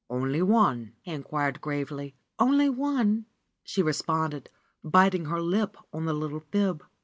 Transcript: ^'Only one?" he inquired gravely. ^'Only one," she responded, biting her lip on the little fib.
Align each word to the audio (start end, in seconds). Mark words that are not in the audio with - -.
^'Only 0.09 0.41
one?" 0.41 0.93
he 1.03 1.11
inquired 1.11 1.61
gravely. 1.61 2.15
^'Only 2.39 2.73
one," 2.75 3.27
she 3.63 3.83
responded, 3.83 4.49
biting 4.83 5.25
her 5.25 5.39
lip 5.39 5.77
on 5.93 6.05
the 6.05 6.13
little 6.15 6.39
fib. 6.39 6.83